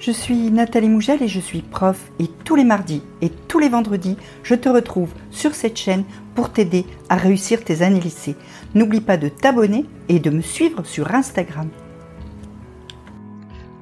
[0.00, 3.68] Je suis Nathalie Mougel et je suis prof et tous les mardis et tous les
[3.68, 8.34] vendredis, je te retrouve sur cette chaîne pour t'aider à réussir tes années lycée.
[8.74, 11.68] N'oublie pas de t'abonner et de me suivre sur Instagram.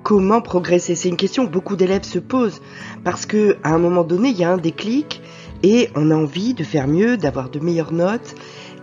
[0.02, 0.96] Comment progresser?
[0.96, 2.62] C'est une question que beaucoup d'élèves se posent
[3.04, 5.22] parce que à un moment donné, il y a un déclic
[5.62, 8.34] et on a envie de faire mieux, d'avoir de meilleures notes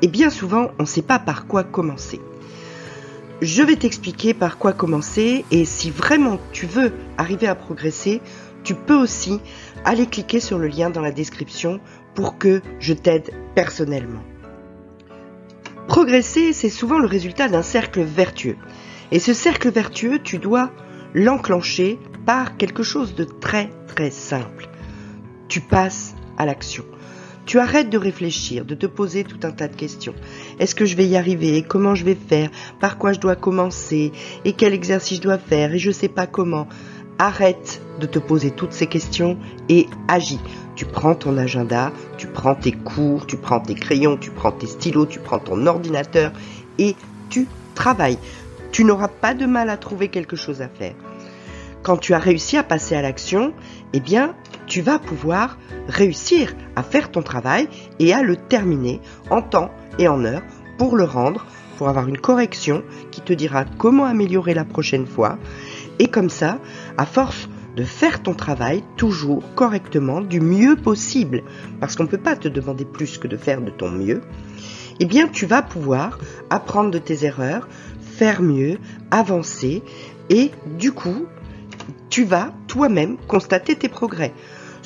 [0.01, 2.21] et bien souvent, on ne sait pas par quoi commencer.
[3.41, 8.21] Je vais t'expliquer par quoi commencer et si vraiment tu veux arriver à progresser,
[8.63, 9.41] tu peux aussi
[9.83, 11.81] aller cliquer sur le lien dans la description
[12.15, 14.23] pour que je t'aide personnellement.
[15.87, 18.55] Progresser, c'est souvent le résultat d'un cercle vertueux.
[19.11, 20.71] Et ce cercle vertueux, tu dois
[21.13, 24.69] l'enclencher par quelque chose de très très simple.
[25.49, 26.85] Tu passes à l'action.
[27.45, 30.15] Tu arrêtes de réfléchir, de te poser tout un tas de questions.
[30.59, 31.61] Est-ce que je vais y arriver?
[31.61, 32.49] Comment je vais faire?
[32.79, 34.11] Par quoi je dois commencer?
[34.45, 35.73] Et quel exercice je dois faire?
[35.73, 36.67] Et je ne sais pas comment.
[37.19, 39.37] Arrête de te poser toutes ces questions
[39.69, 40.39] et agis.
[40.75, 44.67] Tu prends ton agenda, tu prends tes cours, tu prends tes crayons, tu prends tes
[44.67, 46.33] stylos, tu prends ton ordinateur
[46.79, 46.95] et
[47.29, 48.17] tu travailles.
[48.71, 50.95] Tu n'auras pas de mal à trouver quelque chose à faire.
[51.83, 53.53] Quand tu as réussi à passer à l'action,
[53.93, 54.35] eh bien,
[54.67, 57.67] tu vas pouvoir réussir à faire ton travail
[57.99, 60.41] et à le terminer en temps et en heure
[60.77, 61.45] pour le rendre,
[61.77, 65.37] pour avoir une correction qui te dira comment améliorer la prochaine fois.
[65.99, 66.59] Et comme ça,
[66.97, 71.43] à force de faire ton travail toujours correctement, du mieux possible,
[71.79, 74.21] parce qu'on ne peut pas te demander plus que de faire de ton mieux,
[74.99, 76.19] eh bien tu vas pouvoir
[76.49, 77.67] apprendre de tes erreurs,
[77.99, 78.77] faire mieux,
[79.11, 79.83] avancer,
[80.29, 81.25] et du coup,
[82.09, 84.33] tu vas toi-même constater tes progrès.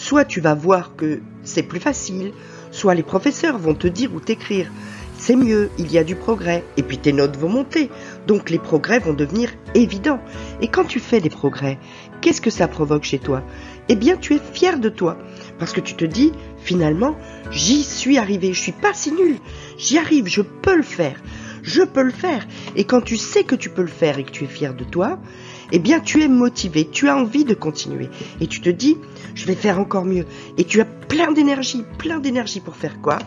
[0.10, 2.34] Soit tu vas voir que c'est plus facile,
[2.72, 4.72] soit les professeurs vont te dire ou t'écrire.
[5.20, 7.92] C'est mieux, il y a du progrès, et puis tes notes vont monter,
[8.26, 10.20] donc les progrès vont devenir évidents.
[10.62, 11.78] Et quand tu fais des progrès,
[12.22, 13.44] qu'est-ce que ça provoque chez toi?
[13.88, 15.20] Eh bien, tu es fier de toi,
[15.60, 17.16] parce que tu te dis, finalement,
[17.52, 19.38] j'y suis arrivé, je suis pas si nul,
[19.78, 21.22] j'y arrive, je peux le faire,
[21.62, 22.48] je peux le faire.
[22.76, 24.86] Et quand tu sais que tu peux le faire et que tu es fier de
[24.86, 25.20] toi,
[25.72, 28.10] eh bien tu es motivé, tu as envie de continuer
[28.42, 28.98] et tu te dis
[29.36, 30.26] je vais faire encore mieux
[30.58, 33.20] et tu as plein d'énergie, plein d'énergie pour faire quoi?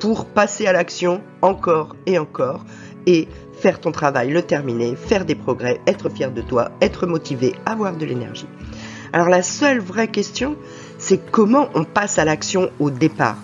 [0.00, 2.64] Pour passer à l'action encore et encore
[3.06, 7.54] et faire ton travail, le terminer, faire des progrès, être fier de toi, être motivé,
[7.66, 8.48] avoir de l'énergie.
[9.12, 10.56] Alors la seule vraie question,
[10.98, 13.36] c'est comment on passe à l'action au départ?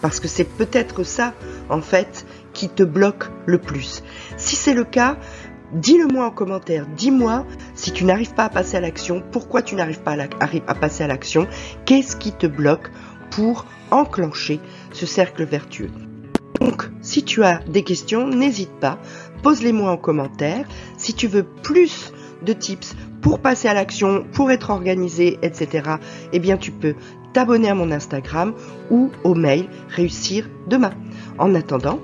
[0.00, 1.34] Parce que c'est peut-être ça
[1.68, 4.02] en fait qui te bloque le plus.
[4.36, 5.18] Si c'est le cas,
[5.72, 7.44] Dis-le moi en commentaire, dis-moi
[7.74, 11.08] si tu n'arrives pas à passer à l'action, pourquoi tu n'arrives pas à, passer à
[11.08, 11.48] l'action,
[11.84, 12.90] qu'est-ce qui te bloque
[13.30, 14.60] pour enclencher
[14.92, 15.90] ce cercle vertueux?
[16.60, 18.98] Donc, si tu as des questions, n'hésite pas,
[19.42, 20.66] pose-les-moi en commentaire.
[20.96, 22.12] Si tu veux plus
[22.42, 25.96] de tips pour passer à l'action, pour être organisé, etc.,
[26.32, 26.94] eh bien tu peux
[27.32, 28.54] t'abonner à mon Instagram
[28.90, 30.92] ou au mail réussir demain.
[31.38, 31.98] En attendant,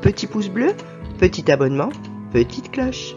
[0.00, 0.72] petit pouce bleu,
[1.18, 1.90] petit abonnement,
[2.32, 3.16] petite cloche.